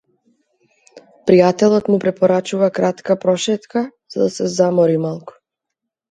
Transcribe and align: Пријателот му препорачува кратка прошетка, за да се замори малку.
Пријателот 1.29 1.91
му 1.93 1.99
препорачува 2.05 2.69
кратка 2.77 3.17
прошетка, 3.25 3.83
за 4.15 4.23
да 4.23 4.29
се 4.39 4.47
замори 4.55 4.97
малку. 5.05 5.37